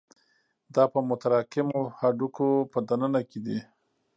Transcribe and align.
دا 0.75 0.83
په 0.93 0.99
متراکمو 1.09 1.79
هډوکو 1.99 2.47
په 2.71 2.79
دننه 2.89 3.21
کې 3.29 3.39
دي. 3.45 3.57